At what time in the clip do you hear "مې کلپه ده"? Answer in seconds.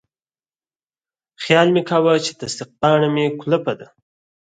3.13-3.87